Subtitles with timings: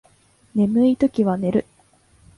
[0.55, 1.63] 眠いときは寝る